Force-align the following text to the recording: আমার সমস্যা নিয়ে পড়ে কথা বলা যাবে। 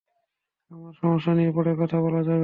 আমার 0.71 0.93
সমস্যা 1.01 1.31
নিয়ে 1.33 1.51
পড়ে 1.51 1.71
কথা 1.81 1.97
বলা 1.97 2.21
যাবে। 2.21 2.39